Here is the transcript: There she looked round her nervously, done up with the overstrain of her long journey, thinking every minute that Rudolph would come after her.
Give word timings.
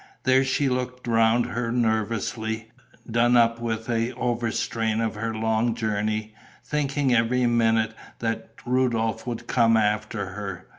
There 0.23 0.43
she 0.43 0.67
looked 0.67 1.05
round 1.07 1.45
her 1.45 1.71
nervously, 1.71 2.71
done 3.07 3.37
up 3.37 3.59
with 3.61 3.85
the 3.85 4.13
overstrain 4.15 4.99
of 4.99 5.13
her 5.13 5.31
long 5.35 5.75
journey, 5.75 6.33
thinking 6.65 7.13
every 7.13 7.45
minute 7.45 7.93
that 8.17 8.49
Rudolph 8.65 9.27
would 9.27 9.45
come 9.45 9.77
after 9.77 10.29
her. 10.31 10.65